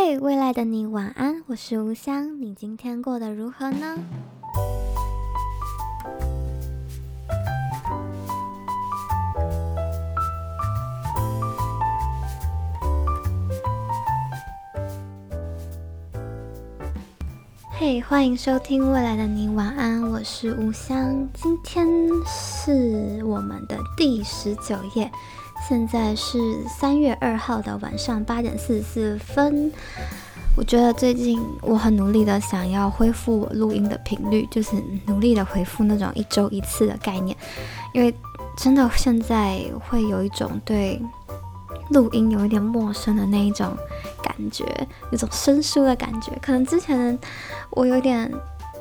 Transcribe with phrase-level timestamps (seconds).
[0.00, 3.98] 嘿未来的你晚安，我是吴香，你今天过得如何呢？
[17.72, 21.84] 嘿欢迎收听未来的你晚安，我是吴香，今天
[22.24, 25.10] 是我们的第十九页。
[25.66, 26.38] 现在是
[26.68, 29.72] 三月二号的晚上八点四十四分。
[30.56, 37.36] 我觉得最近我很努力的想要恢复我录音的频率，就是努力的回复那种一周一次的概念，
[37.92, 38.12] 因为
[38.56, 41.00] 真的现在会有一种对
[41.90, 43.76] 录音有一点陌生的那一种
[44.20, 44.64] 感觉，
[45.12, 46.32] 有种生疏的感觉。
[46.42, 47.16] 可能之前
[47.70, 48.28] 我有点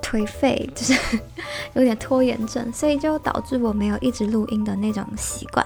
[0.01, 1.19] 颓废，就是
[1.73, 5.63] 有点拖延症，所以就导致我没有一直录音的那种习惯。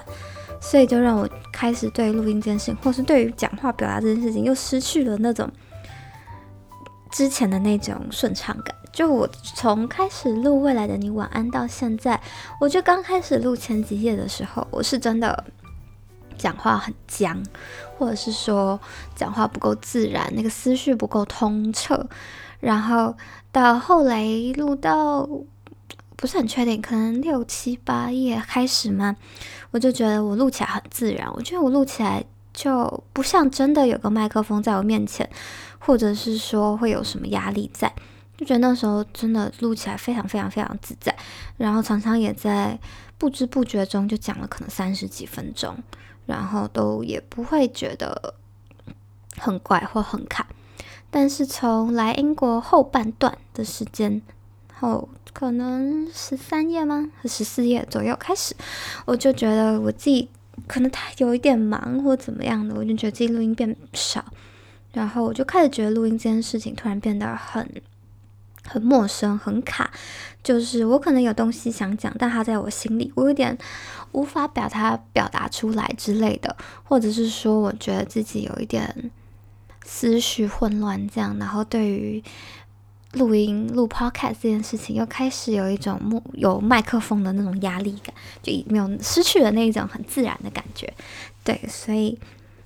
[0.64, 5.50] 所以就让我开始对录音这件事情，或是对于讲话表达这件事情，又失去了那种
[7.10, 8.74] 之前的那种顺畅感。
[8.92, 12.18] 就我从开始录《未来的你晚安》到现在，
[12.60, 15.44] 我就刚开始录前几页的时候，我是真的
[16.38, 17.42] 讲话很僵，
[17.98, 18.78] 或者是说
[19.16, 22.06] 讲话不够自然，那个思绪不够通彻。
[22.60, 23.14] 然后
[23.50, 24.24] 到后来
[24.56, 25.28] 录到。
[26.22, 29.16] 不是很确定，可能六七八页开始嘛，
[29.72, 31.28] 我就觉得我录起来很自然。
[31.34, 35.28] 我觉得我录起来就不像真的有个麦克风在我面前，
[35.80, 37.92] 或者是说会有什么压力在，
[38.36, 41.12] 就觉得那时候真的录起来非常非常非常自在。
[41.56, 42.78] 然后常常也在
[43.18, 45.76] 不知不觉中就讲了可能三十几分钟，
[46.26, 48.34] 然后都也不会觉得
[49.38, 50.46] 很怪或很卡。
[51.10, 54.22] 但是从来英国后半段的时间
[54.82, 55.08] 后。
[55.34, 57.08] 可能十三页吗？
[57.22, 58.54] 和十四页左右开始，
[59.06, 60.28] 我就觉得我自己
[60.68, 64.22] 可能他有一点忙或怎么样的，我就觉得自己录音变少，
[64.92, 67.66] 然后我就开始觉得录音这件事情突然变得很
[68.68, 69.90] 很陌生、很卡。
[70.44, 73.56] 就是我可能有东西想讲，但它在我心里，我有点
[74.12, 76.54] 无法表达表达出来之类的，
[76.84, 79.10] 或者是说我觉得自己有一点
[79.82, 82.22] 思绪混乱这样，然后对于。
[83.12, 86.00] 录音录 podcast 这件事情又开始有一种
[86.32, 90.92] 有麦克风的那种压力感，就没有失去了那一种很自然的感觉。
[91.44, 92.18] 对，所以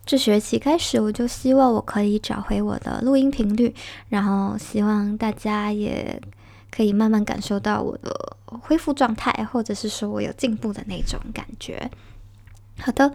[0.05, 3.75] 这学期开始，我就希望我可以找回我的录音频率，
[4.09, 6.21] 然后希望大家也
[6.71, 11.91] 可以慢慢感受到我的恢复状态，或者是说我有进步的那种感觉。
[12.79, 13.13] 好的，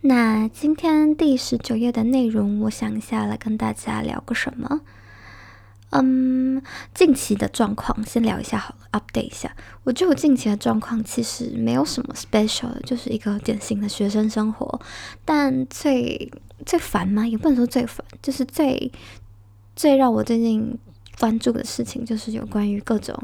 [0.00, 4.80] 那今天第十九页的内容，我想一下来跟大家聊个什么。
[5.96, 6.60] 嗯，
[6.92, 9.54] 近期的状况先聊一下好了，update 一下。
[9.84, 14.80] 我觉得我近期的状况其实没有什么 special 的，就是一个典型的学生生活。
[15.24, 16.32] 但最
[16.66, 17.24] 最烦吗？
[17.24, 18.90] 也不能说最烦，就是最
[19.76, 20.76] 最让我最近
[21.20, 23.16] 关注的事情，就是有关于各种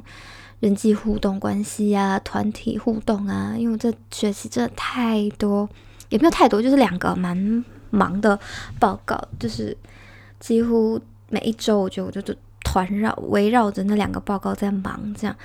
[0.60, 3.56] 人际互动关系啊、团体互动啊。
[3.58, 5.68] 因为我这学期真的太多，
[6.08, 8.38] 也没有太多，就是两个蛮忙的
[8.78, 9.76] 报告，就是
[10.38, 11.00] 几乎
[11.30, 12.32] 每一周，我觉得我就就。
[12.72, 15.36] 环绕围绕着那两个报告在忙，这样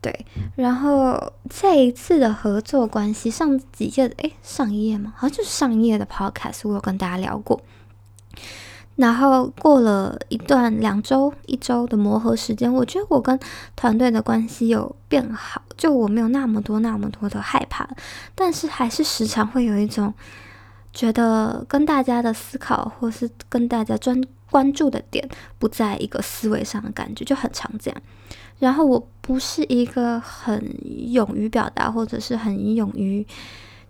[0.00, 0.26] 对。
[0.56, 5.12] 然后这一次的合作关系，上几页的诶，上一页吗？
[5.16, 7.60] 好像就是上一页的 podcast，我有跟大家聊过。
[8.96, 13.38] 然后过了一段两周、一周的磨合时间，我觉得我跟
[13.74, 17.88] 团队的关系有变好，就我没有那么多、那么多的害怕，
[18.34, 20.14] 但是还是时常会有一种
[20.92, 24.22] 觉得跟大家的思考，或是跟大家专。
[24.54, 25.28] 关注的点
[25.58, 28.02] 不在一个思维上的感觉就很常这样，
[28.60, 30.62] 然后我不是一个很
[31.12, 33.26] 勇于表达或者是很勇于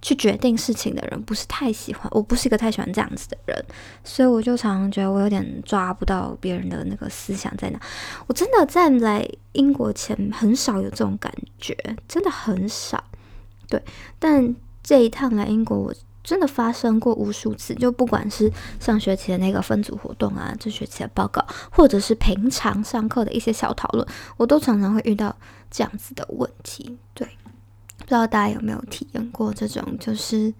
[0.00, 3.62] 去决定事情的人，不是太喜欢，我不是一个太喜欢这样子的人，
[4.04, 7.78] 所以我就常常觉得我有点抓不到别人的那个思想在哪。
[8.26, 11.76] 我真的在来英国前很少有这种感觉，
[12.08, 13.04] 真的很少。
[13.68, 13.82] 对，
[14.18, 15.94] 但这一趟来英国我。
[16.24, 24.04] 真的发生过无数次，就不管是上学期的那个分组活动啊，这学期的报告，或者是平常上课的一些小讨论，
[24.38, 25.36] 我都常常会遇到
[25.70, 26.98] 这样子的问题。
[27.12, 27.28] 对，
[27.98, 30.52] 不知道大家有没有体验过这种，就是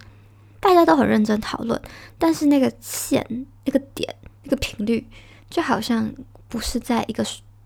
[0.61, 1.81] 大家都很认真讨论，
[2.19, 5.09] 但是那个线、那个点、那个频率，
[5.49, 6.12] 就好像
[6.49, 7.25] 不是在一个。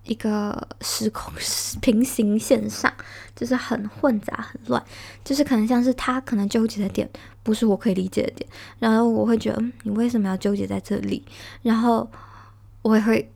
[0.09, 1.33] 一个时空
[1.81, 2.93] 平行线上，
[3.37, 4.83] 就是很混杂、很乱，
[5.23, 7.09] 就是可能像是他可能纠结的点，
[7.43, 11.23] 不是我可以理解的点，然后我会觉得嗯你为什么要纠结在这里？
[11.63, 12.11] 然后
[12.83, 13.31] 我也会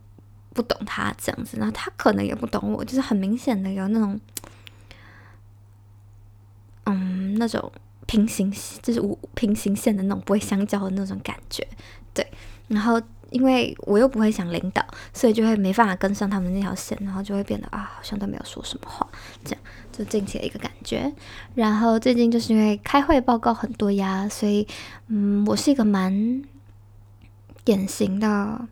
[0.54, 4.18] 不懂他这样子，然后他可能也不懂我，就是很明显的有那种，
[6.86, 7.70] 嗯，那种
[8.06, 8.52] 平行，
[8.82, 11.68] 就是无平行线的那种不会相交的那种感觉，
[12.14, 12.26] 对，
[12.68, 13.00] 然后。
[13.32, 19.06] 因为我又不会想领导，所以就会没办法跟上他们那条线，然后就会变得啊，好像都没有说什么话，
[19.44, 21.12] 这样就近期的一个感觉。
[21.54, 24.66] 然后最近就是因为开会报告很多呀，所以
[25.08, 26.42] 嗯，我是一个蛮
[27.64, 28.68] 典型的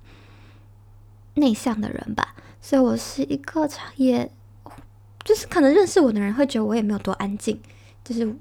[1.35, 4.31] 内向的人吧，所以我是一个也，
[5.25, 7.59] 就是可能认识我的人会觉得我也没有多安静，
[8.05, 8.35] 就是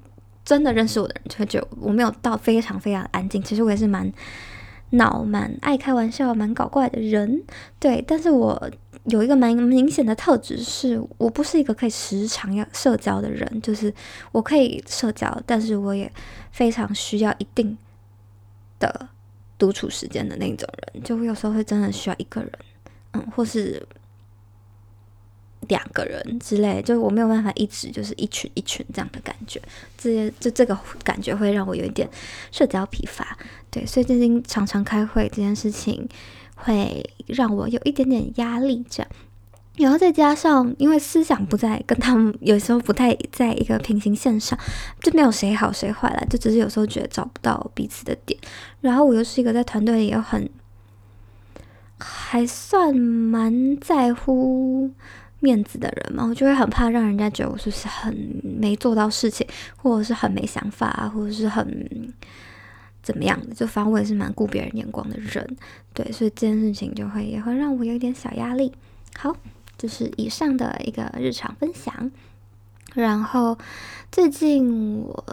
[0.43, 3.41] 真的认识我的人就会觉得我没有到非常非常安静。
[3.41, 4.11] 其实我也是蛮。
[4.91, 7.43] 脑蛮爱开玩笑、蛮搞怪的人，
[7.79, 8.69] 对，但是我
[9.05, 13.93] 有一个蛮明显的特质，是我不是一个可以时常要社交的人，就是
[14.31, 16.11] 我可以社交，但是我也
[16.51, 17.77] 非常需要一定
[18.79, 19.09] 的
[19.57, 22.51] 独处时间的那种人，就会有时候会真的需要一个人，
[23.11, 23.85] 嗯，或是。
[25.69, 29.61] 两个人之类，就我没有办法一直就是一群一群这样的感觉，
[29.97, 32.09] 这些就这个感觉会让我有一点
[32.51, 33.37] 社交疲乏，
[33.71, 36.05] 对，所以最近常常开会这件事情
[36.55, 39.11] 会让我有一点点压力，这样，
[39.77, 44.57] 然后再加上因为思想不在跟他们有时候不太在一个平行线上，
[45.01, 48.39] 就没有谁好谁坏了，就只是有时候觉得找不到彼此的点，
[48.81, 50.49] 然后我又是一个在团队里又很
[51.99, 54.91] 还算蛮在乎。
[55.39, 59.47] 面子的人嘛，我就会很怕让人家觉得我是不是很没做到事情，
[59.77, 62.13] 或者是很没想法，或者是很
[63.01, 63.53] 怎么样的。
[63.53, 65.57] 就反正我也是蛮顾别人眼光的人，
[65.93, 68.73] 对，所以这件事情就会也会让我有一点小压力。
[69.17, 69.35] 好，
[69.77, 72.11] 就是以上的一个日常分享。
[72.95, 73.57] 然后
[74.11, 75.25] 最近我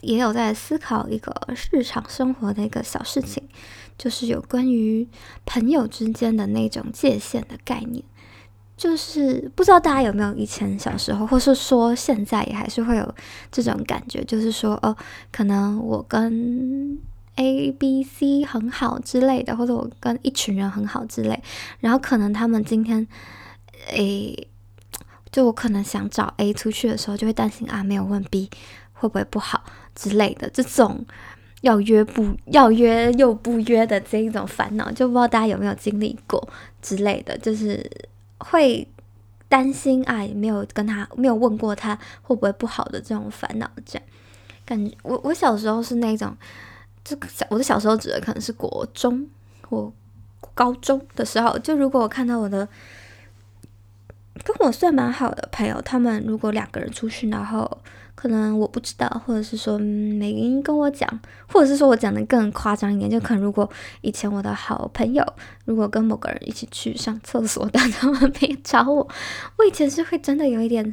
[0.00, 1.34] 也有在思考一个
[1.70, 3.44] 日常生活的一个小事情，
[3.96, 5.06] 就是有关于
[5.44, 8.02] 朋友之间的那种界限的概念。
[8.82, 13.14] 就是不知道大家有没有以前小时候，或是说现在也还是会有
[13.52, 14.96] 这种感觉，就是说哦，
[15.30, 16.98] 可能我跟
[17.36, 21.40] A、B、C 很好之类的，或者我跟一群人很好之类，
[21.78, 23.06] 然后可能他们今天
[23.92, 24.48] A，
[25.30, 28.50] 就我可能想找 A 出去的时候，就会担心啊，没有问 B
[28.94, 29.62] 会不会不好
[29.94, 31.06] 之类的，这种
[31.60, 36.48] 要约不要约又不约的这一种烦恼，就不知道大家有没有经历过
[36.80, 37.88] 之类的，就是。
[38.44, 38.86] 会
[39.48, 44.08] 担心啊，没有跟他没有问过他会不会不好的这种烦恼，这样。
[44.64, 46.36] 感觉我我小时候是那种，
[47.04, 49.28] 就小我的小时候指的可能是国中
[49.68, 49.92] 或
[50.54, 52.66] 高中的时候，就如果我看到我的
[54.44, 57.78] 跟我算蛮好的朋友，他们如果两个人出去，然后。
[58.14, 61.08] 可能我不知道，或者是说没跟我讲，
[61.48, 63.68] 或者是说我讲的更夸张一点，就可能如果
[64.02, 65.24] 以前我的好朋友
[65.64, 69.08] 如果跟某个人一起去上厕所，但他们没找我，
[69.56, 70.92] 我以前是会真的有一点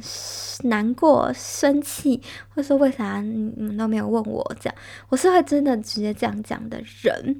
[0.64, 4.74] 难过、生气，或者说为啥你们都没有问我这样，
[5.10, 7.38] 我是会真的直接这样讲的人，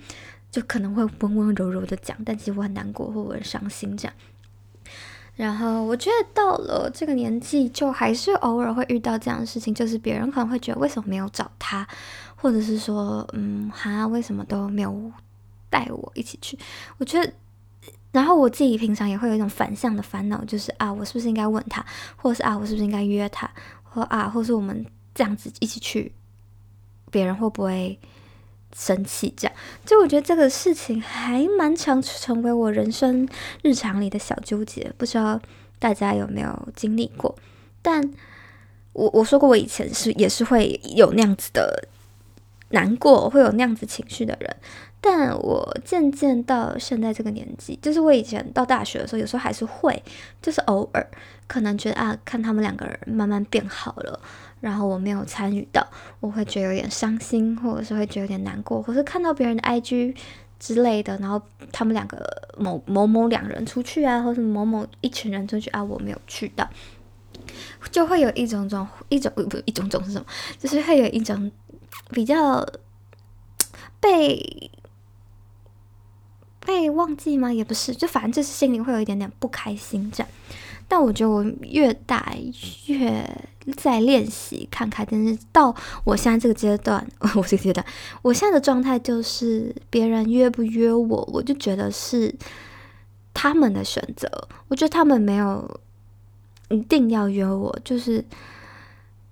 [0.53, 4.15] 就可能会温温柔柔的讲，但其实我很难过或我很伤心这样。
[5.41, 11.89] 然后我觉得到了这个年纪，就还是偶尔会遇到这样的事情，就是别人可能会觉得为什么没有找他，
[12.37, 15.11] 或者是说，嗯，哈，为什么都没有
[15.71, 16.59] 带我一起去？
[16.99, 17.33] 我觉得，
[18.13, 21.83] 然后我自己平常也会有一种反向的烦恼，就是啊，我是不是应该问他，
[22.17, 23.51] 或者是啊，我是不是应该约他，
[23.83, 24.85] 或啊，或是我们
[25.15, 26.13] 这样子一起去，
[27.11, 27.99] 别人会不会？
[28.77, 33.29] 生气，这样就我觉得这个事情还蛮常成为我人生
[33.63, 35.41] 日常里的小纠结，不知道
[35.79, 37.35] 大家有没有经历过？
[37.83, 38.13] 但
[38.93, 41.89] 我我说过，我以前是也是会有那样子的
[42.71, 44.57] 难过，会有那样子情绪的人。
[45.03, 50.03] 但我渐渐到现在这个年纪，就是我以前到大学的时候，有时候还是会，
[50.43, 51.11] 就是偶尔
[51.47, 54.21] 可能觉得啊，看他们两个人慢慢变好了。
[54.61, 55.87] 然后我没有参与到，
[56.21, 60.15] 我会觉得有点伤心，或者是会觉得有点难过，或是看到别人的 IG
[60.59, 61.41] 之类的，然后
[61.73, 62.23] 他们两个
[62.59, 66.69] 某某某两人出去啊，或是某某一群人出去啊，我没有去到，
[67.91, 70.27] 就会有一种种一种不一种种是什么？
[70.59, 71.51] 就是会有一种
[72.11, 72.67] 比较
[73.99, 74.71] 被
[76.67, 77.51] 被忘记吗？
[77.51, 80.31] 也不是，就反正就是心里会有一点点不开心这样。
[80.93, 82.35] 但我觉得我越大
[82.87, 83.25] 越
[83.77, 87.07] 在练习看开，但是到我现在这个阶段，
[87.37, 87.87] 我这个阶段，
[88.23, 92.35] 我现在的状态就是别人约不约我，我就觉得是
[93.33, 94.29] 他们的选择。
[94.67, 95.81] 我觉得他们没有
[96.71, 98.25] 一定要约我，就是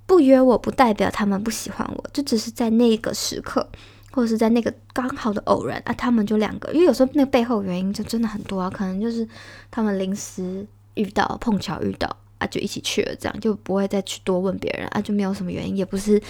[0.07, 3.69] 不约我不代表他们不喜欢我，就只是在那个时刻，
[4.13, 9.29] 或者是在那个刚好的偶然啊，他们就两个，因为有时候那个背后原因就真的很多啊，可能就是
[9.73, 10.65] 他们临时。
[10.99, 16.21] 遇到碰巧遇到啊，就一起去了，这样就不会再去多问别人啊，就没有什么原因，也不是，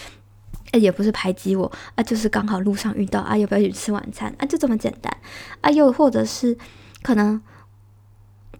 [0.72, 4.46] 也不是排挤我啊，就是刚好路上遇到啊，要不要去吃晚餐啊？
[4.46, 5.14] 就这么简单
[5.60, 5.70] 啊。
[5.70, 6.56] 又或者是
[7.02, 7.40] 可能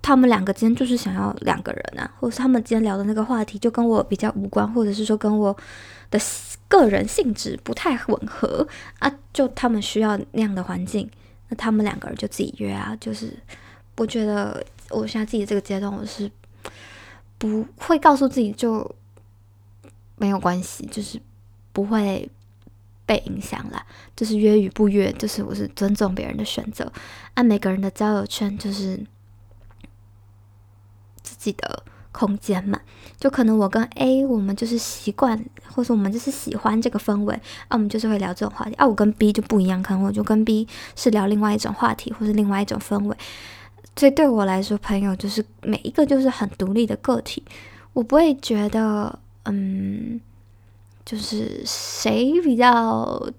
[0.03, 5.57] 他们两个今天就是想要两个人啊，或者是他们今天聊的那个话题就跟我比较无关，或者是说跟我
[6.11, 6.21] 的
[6.69, 8.67] 个人性质不太吻合
[8.99, 11.11] 啊，就他们需要那样的环境，
[11.49, 12.97] 那他们两个人就自己约啊。
[13.01, 13.33] 就是
[13.97, 16.31] 我觉得我现在自己这个阶段，我是
[17.39, 18.95] 不会告诉自己就
[20.17, 21.21] 没有关系，就是。
[21.71, 22.29] 不会
[23.07, 26.93] 被影响啦，就是约与不约，就是我是尊重别人的选择。
[27.35, 28.97] 按每个人的交友圈就是
[31.23, 32.81] 自己的空间嘛，
[33.21, 37.33] 就可能我跟 A 我们就是习惯，或者说我们就是喜欢这个氛围，
[37.69, 38.75] 啊，我们就是会聊这种话题。
[38.75, 40.67] 啊，我跟 B 就不一样，可能我就跟 B
[40.97, 43.17] 是聊另外一种话题，或是另外一种氛围。
[43.99, 47.45] 所以对我来说，朋友就是每一个就是很独立的个体，
[47.93, 50.19] 我不会觉得嗯。
[51.05, 53.33] 就是谁比较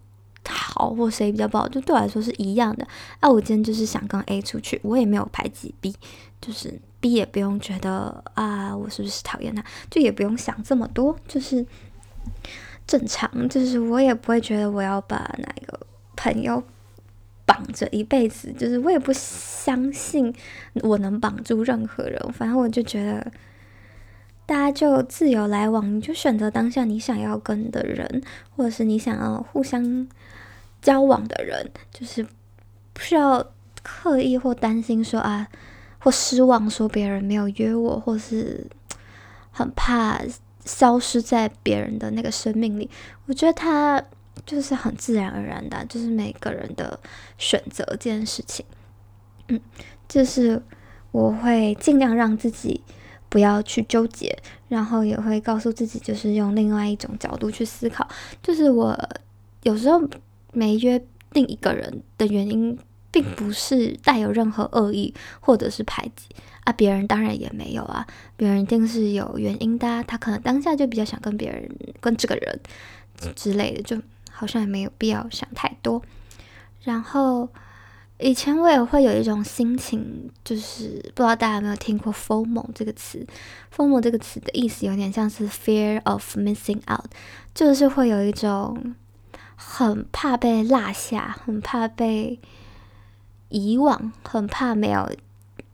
[0.47, 2.87] 好，或谁比较不好，就对我来说是一样的。
[3.19, 5.95] 啊，我今天就是想跟 A 出去，我也没有排挤 B，
[6.41, 11.63] 就是 B 也不用觉得啊，我是不是讨厌他，就也不用想这么多，就是
[12.87, 13.47] 正常。
[13.47, 15.79] 就是我也不会觉得我要把哪个
[16.15, 16.63] 朋友
[17.49, 20.31] 绑着一辈子，就是我也不相信
[20.83, 22.21] 我能绑住任何人。
[22.31, 23.31] 反正我就觉得。
[24.49, 28.23] 大家就自由来往，你就选择当下你想要跟的人，
[28.55, 30.07] 或者是你想要互相
[30.81, 32.23] 交往的人，就是
[32.91, 33.45] 不需要
[33.83, 35.47] 刻意或担心说啊，
[35.99, 38.65] 或失望说别人没有约我，或是
[39.51, 40.19] 很怕
[40.65, 42.89] 消失在别人的那个生命里。
[43.27, 44.03] 我觉得他
[44.49, 46.99] 就是很自然而然的，就是每个人的
[47.37, 48.65] 选择这件事情。
[49.49, 49.59] 嗯，
[50.07, 50.61] 就是
[51.11, 52.81] 我会尽量让自己。
[53.31, 54.35] 不要去纠结，
[54.69, 58.09] 然后也会告诉自己，就是用另外一种角度去思考。
[58.41, 58.97] 就是我
[59.61, 60.01] 有时候
[60.51, 60.99] 没约
[61.33, 62.75] 另一个人的原因，
[63.11, 66.25] 并不是带有任何恶意或者是排挤
[66.63, 68.03] 啊，别人当然也没有啊，
[68.35, 71.69] 别人一定是有原因的，他可能当下就比较想跟别人
[72.01, 72.59] 跟这个人
[73.35, 73.95] 之类的，就
[74.39, 76.01] 好像也没有必要想太多。
[76.83, 77.49] 然后。
[78.21, 83.25] 以前我也会有一种心情，就是不知道大家有没有听过 “FOMO” 这个词。
[83.73, 87.09] “FOMO” 这个词的意思有点像是 “fear of missing out”，
[87.55, 88.93] 就是会有一种
[89.55, 92.37] 很怕被落下、很怕被
[93.47, 95.09] 遗忘、很怕没有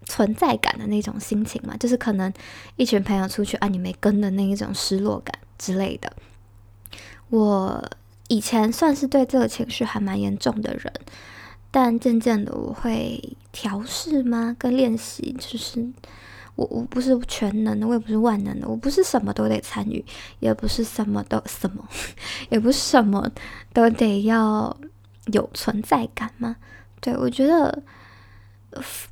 [0.06, 1.76] 存在感的那种心情嘛。
[1.78, 2.32] 就是可能
[2.76, 6.14] 一群朋友出去啊，你没跟的那一种失落感之类的。
[7.30, 7.84] 我
[8.28, 10.92] 以前算是对这个情绪还蛮严重的人。
[11.72, 14.56] 但渐渐的，我会调试吗？
[14.58, 15.86] 跟练习，就是
[16.56, 20.04] 我我不是全能的，我也不是万能的，我不是什么都得参与，
[20.40, 21.86] 也不是什么都什么，
[22.50, 23.30] 也不是什么
[23.74, 24.74] 都得要
[25.34, 26.56] 有存在感吗？
[27.02, 27.84] 对，我觉得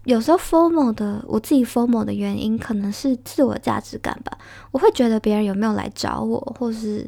[0.05, 4.37] 有时候 formal 的，我自己 formal 的原因，可能是自我价值感吧。
[4.71, 7.05] 我会觉得别人有没有来找我，或是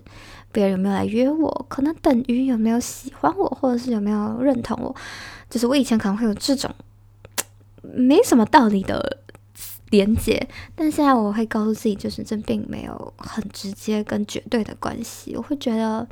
[0.55, 4.95] 别人有没有来约我，可能等于有没有喜欢我，或者是有没有认同我。
[5.49, 6.73] 就是我以前可能会有这种
[7.81, 9.19] 没什么道理的
[9.89, 15.35] 连接，但现在我会告诉自己，就是这并没有很直接跟绝对的关系。
[15.35, 16.07] 我会觉得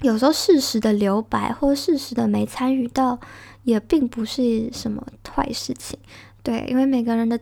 [0.00, 3.20] 有时候适时的留白或适时的没参与到，
[3.64, 5.98] 也并不是什么坏事情。
[6.42, 7.38] 对，因为每个人的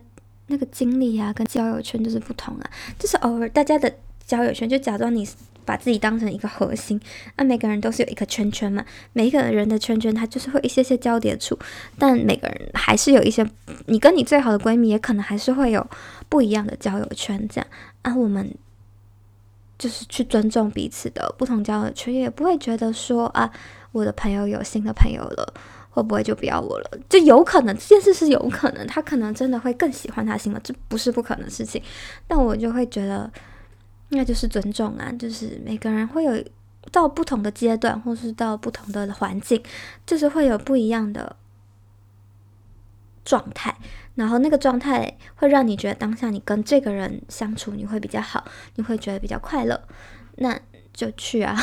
[0.47, 2.69] 那个经历啊，跟交友圈就是不同啊，
[2.99, 3.91] 就是偶尔大家的
[4.31, 5.27] 交友圈就假装你。
[5.63, 6.99] 把自己当成一个核心，
[7.37, 8.83] 那每个人都是有一个圈圈嘛，
[9.13, 11.57] 每一个人的圈圈它就是会一些些交叠处，
[11.99, 13.47] 但每个人还是有一些，
[13.85, 15.87] 你跟你最好的闺蜜也可能还是会有
[16.27, 17.67] 不一样的交友圈，这样
[18.01, 18.51] 啊，我们
[19.77, 23.49] 就是去尊重彼此的不同交友圈，也不会觉得说啊，
[23.91, 25.53] 我的朋友有新的朋友了，
[25.91, 26.99] 会不会就不要我了？
[27.07, 31.79] 就有可能这件事是有可能，他可能真的会更喜欢他新的，这不是不可能的事情，
[32.27, 33.31] 但我就会觉得。
[34.13, 36.43] 那就是尊重啊，就是每个人会有
[36.91, 39.63] 到不同的阶段，或是到不同的环境，
[40.05, 41.33] 就是会有不一样的
[43.23, 43.73] 状态。
[44.15, 48.43] 然后那个状态会让你觉得当下你跟这个人相处你会比较好，
[48.75, 49.81] 你会觉得比较快乐，
[50.35, 50.59] 那
[50.93, 51.55] 就去啊。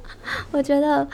[0.52, 1.08] 我觉得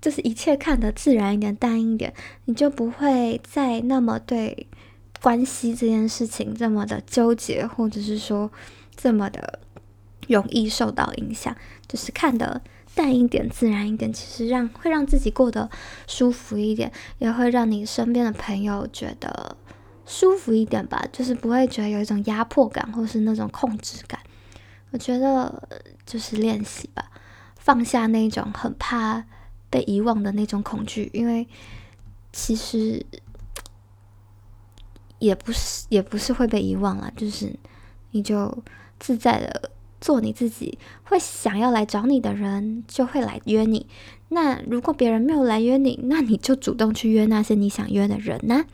[0.00, 2.14] 就是一切看得自然一点、淡一点，
[2.46, 4.66] 你就不会再那么对
[5.20, 8.50] 关系这件事情这么的纠结，或者是说
[8.96, 9.58] 这么的。
[10.28, 11.56] 容易受到影响，
[11.88, 12.60] 就是看的
[12.94, 15.70] 淡一点、自然一点，其实让会让自己过得
[16.06, 19.56] 舒服一点，也会让你身边的朋友觉得
[20.06, 24.20] 舒服一点吧，就是不会觉得有一种压迫感或是那种控制感。
[24.90, 25.68] 我觉得
[26.04, 27.10] 就是练习吧，
[27.56, 29.24] 放下那种很怕
[29.70, 31.48] 被遗忘的那种恐惧，因为
[32.30, 33.04] 其实
[35.18, 37.54] 也不是也不是会被遗忘了，就是
[38.10, 38.62] 你就
[39.00, 39.70] 自在的
[40.02, 43.86] 做你自己，会想要来找你的人就会来约你。
[44.30, 48.64] 那如果别人没有来约你，那你就主动去约那些你想约的人呢？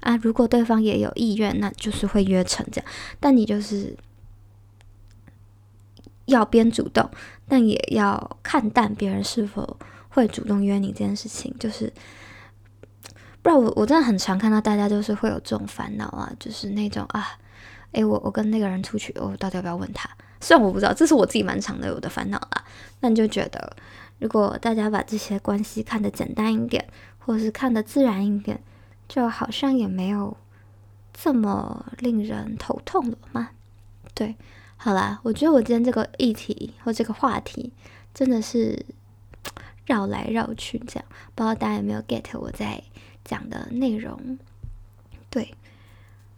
[0.00, 2.90] 啊，如果对方也有意愿，那就是会约成这样。
[3.18, 3.96] 但你就是
[6.26, 7.08] 要边主动，
[7.48, 9.78] 但也要看淡别人是否
[10.10, 11.54] 会主动约你这件事情。
[11.58, 11.90] 就是，
[13.40, 17.38] 不然我我真的很常看到大家就是会有这种烦恼啊，就是那种啊，
[17.92, 20.10] 诶，我我跟那个人出去，我到底要不要问他？
[20.44, 22.64] 虽然我不知道，这是我自己蛮常的有的烦恼啦。
[23.00, 23.76] 那你就觉得。
[24.20, 28.62] 如果大家把这些关系看得简单一点，或是看得自然一点，
[29.08, 30.34] 就好像也没有
[31.12, 33.50] 这么令人头痛了嘛。
[34.14, 34.36] 对，
[34.76, 37.72] 好啦，我觉得我今天这个议题或这个话题
[38.14, 38.86] 真的是
[39.84, 42.82] 绕来绕去，这样不知道大家有没有 get 我在
[43.24, 44.38] 讲的内容？
[45.28, 45.54] 对，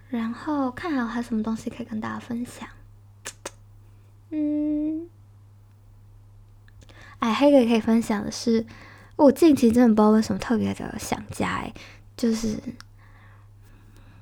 [0.08, 2.66] 然后看还有还有什么东西可以跟大家分享？
[4.30, 5.08] 嗯。
[7.18, 8.66] 哎，还有一个可以分享的是，
[9.16, 11.72] 我近期真的不知道为什么特别的想家，哎，
[12.16, 12.58] 就是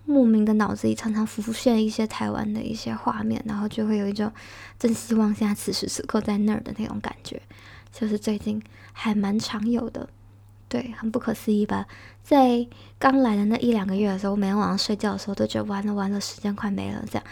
[0.04, 4.32] 莫名的脑子里常常浮现一些台湾的一些画面，然后就会有一种
[4.78, 7.42] 真希望现在此时此刻在那儿的那种感觉，
[7.90, 10.08] 就是最近还蛮常有的，
[10.68, 11.86] 对，很不可思议吧？
[12.22, 12.66] 在
[12.98, 17.24] 刚来的那一两个月的时候，我每天晚上睡觉的时候都觉得完了完了，时间快没了这样，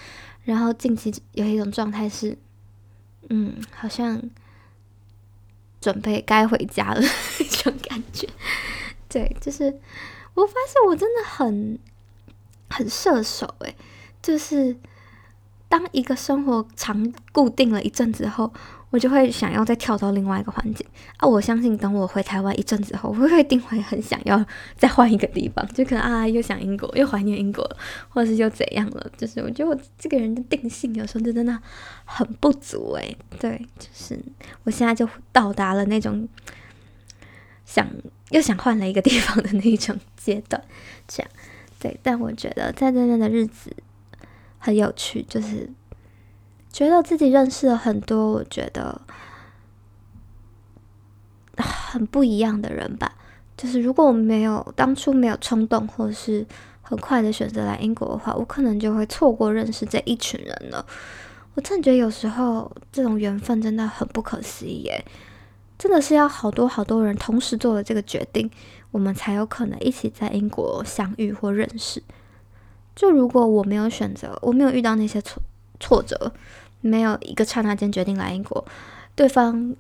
[0.43, 2.37] 然后近期有一种状态是，
[3.29, 4.23] 嗯，好像。
[5.81, 7.01] 准备该回家了
[7.37, 8.29] 这种感觉，
[9.09, 9.65] 对，就是
[10.35, 11.77] 我发现我真的很
[12.71, 13.75] 很射手诶，
[14.23, 14.77] 就是
[15.69, 18.55] 当一个生活长固定了一阵子后。
[18.93, 21.27] 我就会想要再跳到另外一个环境啊！
[21.27, 24.45] 我相信等我回台湾一阵子后，我会一定会很想要
[24.77, 27.77] 再换一个地方，就可能啊又想英国，又怀念英国了，
[28.11, 29.11] 或者是又怎样了？
[29.17, 31.59] 就是我觉得我这个人的定性有时候就真的
[32.05, 33.17] 很不足诶。
[33.41, 34.19] 对，就是
[34.65, 36.29] 我现在就到达了那种
[37.65, 37.89] 想
[38.29, 40.63] 又想换了一个地方的那种阶段，
[41.09, 41.33] 这样
[41.81, 41.99] 对。
[42.03, 43.75] 但我觉得在这边的日子
[44.59, 45.71] 很有趣，就是。
[46.73, 49.01] 觉得自己认识了很多，我觉得
[51.57, 53.13] 很不一样的人吧。
[53.57, 56.45] 就是如果我没有当初没有冲动，或者是
[56.81, 60.85] 很快的选择来英国的话，我可能就会错过认识这一群人了。
[61.55, 65.05] 我真的觉得有时候这种缘分真的很不可思议耶，
[65.79, 68.51] 真的是要好多好多人同时做了这个决定，
[68.91, 72.03] 我们才有可能一起在英国相遇或认识。
[72.97, 75.43] 就如果我没有选择，我没有遇到那些挫
[75.79, 76.33] 挫折。
[76.83, 78.63] 没有一个刹那间决定来英国，
[79.15, 79.75] 对方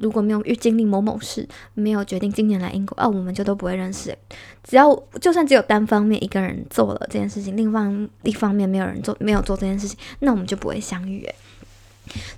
[0.00, 4.16] 如果没有遇经历某某事，没有决定今年来英国，啊，我们就都不会认识。
[4.62, 7.82] 只要就算只有单方面一个人做了这件事情，另外
[8.22, 11.28] 一方面没有人做，没有做这件事情，那我们就不会相遇。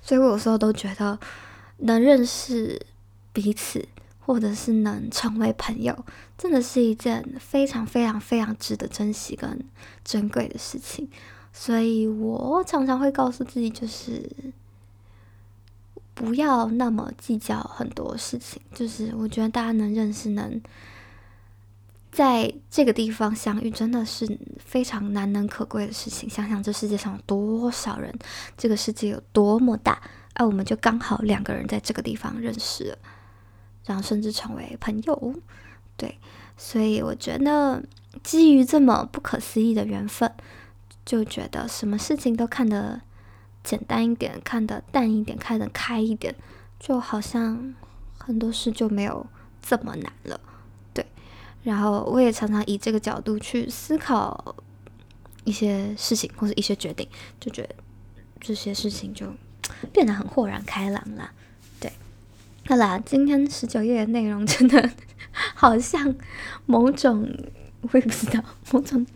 [0.03, 1.19] 所以我有时候都觉得，
[1.79, 2.81] 能认识
[3.33, 3.87] 彼此，
[4.21, 6.05] 或者是能成为朋友，
[6.37, 9.64] 真的是一件非常非常非常值得珍惜跟
[10.05, 11.09] 珍贵的事情。
[11.57, 14.29] 所以我常常会告诉自己，就是
[16.12, 18.61] 不要那么计较很多事情。
[18.75, 20.61] 就是我觉得大家能认识，能
[22.11, 26.29] 在这个地方相遇，真的是非常难能可贵的事情。
[26.29, 28.12] 想想这世界上有多少人，
[28.59, 30.03] 这个世界有多么大，
[30.35, 32.99] 而我们就刚好两个人在这个地方认识了，
[33.87, 35.35] 然后甚至成为朋友。
[35.97, 36.19] 对，
[36.57, 37.81] 所以我觉得
[38.25, 40.33] 基于这么不可思议的缘分。
[41.05, 43.03] 就觉得什么事情都看得
[43.62, 46.35] 简单一点，看得淡一点，看得开一点，
[46.79, 47.75] 就好像
[48.19, 49.27] 很多事就没有
[49.61, 50.40] 这么难了，
[50.95, 51.07] 对。
[51.62, 54.57] 然后我也常常以这个角度去思考
[55.45, 57.07] 一些事情或者一些决定，
[57.38, 57.75] 就觉得
[58.40, 59.27] 这些事情就
[59.93, 61.31] 变得很豁然开朗了，
[61.79, 61.93] 对。
[62.67, 64.90] 好啦，今天十九页的内容真的
[65.55, 66.14] 好像
[66.64, 67.29] 某种，
[67.83, 69.07] 我也不知道某种。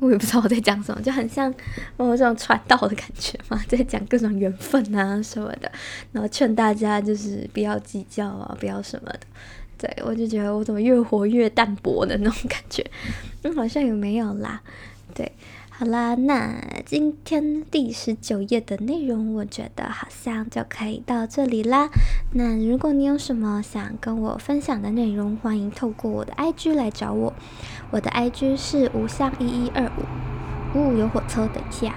[0.00, 1.52] 我也不知道我在讲什么，就很像
[1.96, 5.70] 我有这种传道的感觉嘛，在讲各种缘分啊什么的，
[6.12, 9.20] 然后劝大家就是不要计较啊，不要什么的。
[9.76, 12.84] 对，我就觉得我怎么越活越淡薄的那种感觉，
[13.42, 14.60] 嗯，好像也没有啦。
[15.14, 15.30] 对，
[15.80, 21.88] 好啦，那今天第十九页的内容，我觉得好像就可以到这里啦。
[22.34, 27.32] 那如果你有什么想跟我分享的内容，欢迎透过我的 IG 来找我。
[27.90, 31.94] 我的 IG 是无相一一二五，五五有火车，等一下。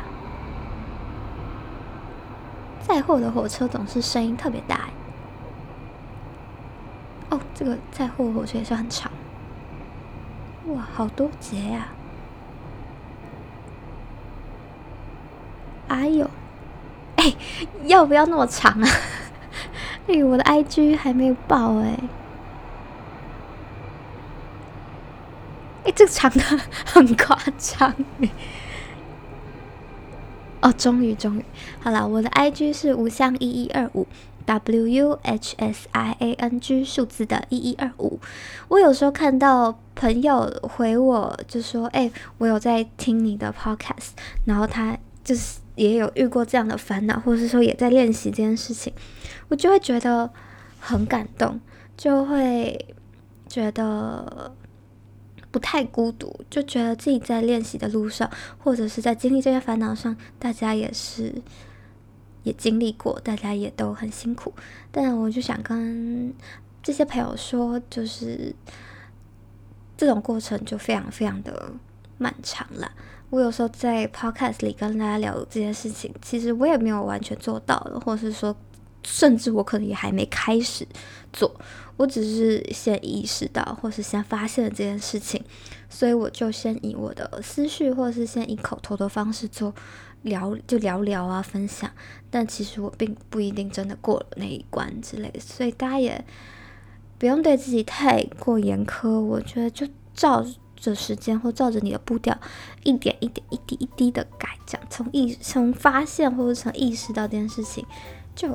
[2.87, 4.87] 载货的火车总是声音特别大。
[7.31, 9.11] 哦，这个载货火车也是很长。
[10.67, 11.89] 哇，好多节呀！
[15.93, 16.27] 哎呦，
[17.17, 17.33] 哎，
[17.85, 18.87] 要不要那么长啊？
[20.09, 21.99] 哎，我的 IG 还没有爆哎。
[25.85, 26.41] 哎，这个长的
[26.85, 28.29] 很夸张哎。
[30.61, 31.45] 哦，终于终于，
[31.79, 34.07] 好了，我的 IG 是无相一一二五。
[34.45, 38.19] W U H S I A N G 数字的一一二五，
[38.67, 44.09] 我有时候看到朋友回我，就说：“哎、我有在听你的 podcast，
[44.43, 48.93] 然后他就是也有遇过这样的烦恼，或者是说也在练习这件事情，
[49.47, 50.29] 我就会觉得
[50.79, 51.59] 很感动，
[51.95, 52.85] 就会
[53.47, 54.55] 觉得
[55.51, 61.33] 不太孤独，就觉得自己在练习的路上，或者是在经历这些烦恼上，大家也是。”
[62.43, 64.53] 也经历过，大家也都很辛苦，
[64.91, 66.33] 但我就想跟
[66.81, 68.53] 这些朋友说，就是
[69.95, 71.71] 这种过程就非常非常的
[72.17, 72.91] 漫长了。
[73.33, 78.55] 我有时候在 podcast 里跟大家聊这件事情，其实我也没有完全做到的，或是说，
[79.03, 80.87] 甚至我可能也还没开始
[81.31, 81.51] 做，
[81.97, 85.43] 我只是先意识到，或是先发现了这件事情，
[85.89, 89.73] 所以我就先以我的思绪，或是先以口头的方式做。
[90.21, 91.89] 聊就聊聊啊，分享，
[92.29, 96.23] 但其实我并不一定真的过了那一关之类的，所以大家也
[97.17, 99.09] 不用对自己太过严苛。
[99.09, 100.45] 我觉得就照
[100.83, 102.37] 着时间或照着你的步调，
[102.83, 107.85] 一点一点、一滴一滴的改，这样从意从发现或者从意识到这件事情，
[108.35, 108.53] 就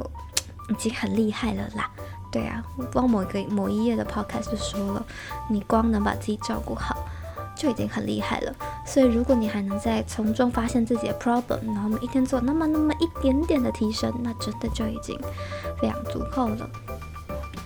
[0.68, 1.90] 已经很厉害了啦。
[2.30, 2.62] 对啊，
[2.92, 5.06] 光某一个某一页的 podcast 就说了，
[5.48, 6.96] 你光能把自己照顾好。
[7.56, 8.54] 就已经很厉害了，
[8.86, 15.18] 所以如果你还能在从中发现自己的 problem，然后每一天做那么那么一点点的提升，那真的就已经
[15.80, 16.70] 非常足够了。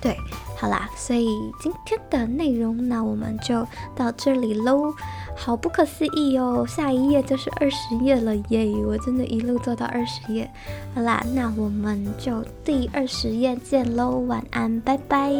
[0.00, 0.16] 对，
[0.62, 1.26] 好啦，所以
[1.58, 4.94] 今天的内容那我们就到这里喽。
[5.34, 8.72] 好不可思议哦，下一页就是二十页了耶！
[8.86, 10.48] 我真的一路做到二十页。
[10.94, 15.32] 好啦，那我们就第二十页见喽，晚安，拜拜。